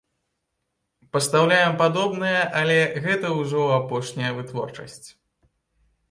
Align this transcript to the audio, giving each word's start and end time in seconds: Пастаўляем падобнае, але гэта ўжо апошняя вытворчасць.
Пастаўляем 1.17 1.73
падобнае, 1.81 2.39
але 2.61 2.77
гэта 3.05 3.27
ўжо 3.41 3.61
апошняя 3.75 4.31
вытворчасць. 4.39 5.07